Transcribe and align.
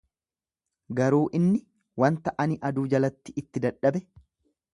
Garuu 0.99 1.21
inni 1.39 1.61
wanta 2.05 2.33
ani 2.45 2.59
aduu 2.71 2.87
jalatti 2.95 3.37
itti 3.45 3.65
dadhabe 3.69 4.05